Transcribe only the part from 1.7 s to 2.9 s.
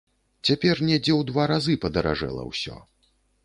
падаражэла ўсё.